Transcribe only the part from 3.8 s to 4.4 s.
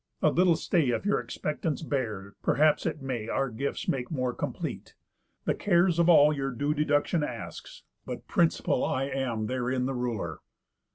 make more